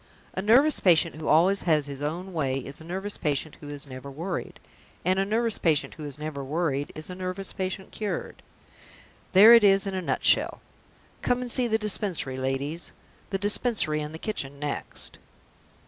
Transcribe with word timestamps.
A 0.33 0.41
nervous 0.41 0.79
patient 0.79 1.13
who 1.17 1.27
always 1.27 1.61
has 1.61 1.85
his 1.85 2.01
own 2.01 2.33
way 2.33 2.57
is 2.57 2.81
a 2.81 2.83
nervous 2.83 3.19
patient 3.19 3.57
who 3.59 3.69
is 3.69 3.85
never 3.85 4.09
worried; 4.09 4.59
and 5.05 5.19
a 5.19 5.25
nervous 5.25 5.59
patient 5.59 5.93
who 5.93 6.05
is 6.05 6.17
never 6.17 6.43
worried 6.43 6.91
is 6.95 7.11
a 7.11 7.13
nervous 7.13 7.53
patient 7.53 7.91
cured. 7.91 8.41
There 9.33 9.53
it 9.53 9.63
is 9.63 9.85
in 9.85 9.93
a 9.93 10.01
nutshell! 10.01 10.59
Come 11.21 11.41
and 11.41 11.51
see 11.51 11.67
the 11.67 11.77
Dispensary, 11.77 12.37
ladies; 12.37 12.93
the 13.29 13.37
Dispensary 13.37 14.01
and 14.01 14.11
the 14.11 14.17
kitchen 14.17 14.57
next!" 14.57 15.19